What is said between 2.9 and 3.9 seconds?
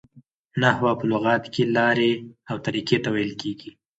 ته ویل کیږي.